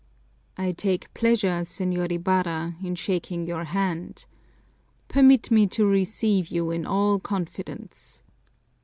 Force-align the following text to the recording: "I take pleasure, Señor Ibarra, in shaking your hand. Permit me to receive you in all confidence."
"I 0.57 0.71
take 0.71 1.13
pleasure, 1.13 1.61
Señor 1.61 2.11
Ibarra, 2.11 2.75
in 2.81 2.95
shaking 2.95 3.45
your 3.45 3.65
hand. 3.65 4.25
Permit 5.09 5.51
me 5.51 5.67
to 5.67 5.85
receive 5.85 6.47
you 6.47 6.71
in 6.71 6.87
all 6.87 7.19
confidence." 7.19 8.23